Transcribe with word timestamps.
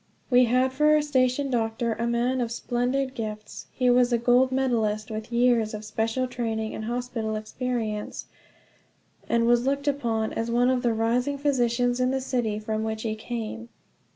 We 0.31 0.45
had 0.45 0.73
for 0.73 0.87
our 0.95 1.01
station 1.03 1.51
doctor 1.51 1.93
a 1.93 2.07
man 2.07 2.41
of 2.41 2.51
splendid 2.51 3.13
gifts. 3.13 3.67
He 3.71 3.87
was 3.91 4.11
a 4.11 4.17
gold 4.17 4.51
medalist, 4.51 5.11
with 5.11 5.31
years 5.31 5.75
of 5.75 5.85
special 5.85 6.25
training 6.25 6.73
and 6.73 6.85
hospital 6.85 7.35
experience, 7.35 8.25
and 9.29 9.45
was 9.45 9.67
looked 9.67 9.87
upon 9.87 10.33
as 10.33 10.49
one 10.49 10.71
of 10.71 10.81
the 10.81 10.95
rising 10.95 11.37
physicians 11.37 11.99
in 11.99 12.09
the 12.09 12.19
city 12.19 12.57
from 12.57 12.83
which 12.83 13.03
he 13.03 13.13
came. 13.13 13.69